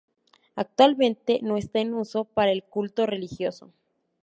Actualmente 0.55 1.41
no 1.43 1.57
está 1.57 1.77
en 1.79 1.93
uso 1.93 2.23
para 2.25 2.49
el 2.51 2.63
culto 2.63 3.05
religioso. 3.05 3.71